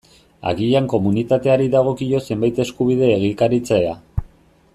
Agian 0.51 0.87
komunitateari 0.93 1.67
dagokio 1.75 2.23
zenbait 2.29 2.63
eskubide 2.65 3.13
egikaritzea. 3.19 3.95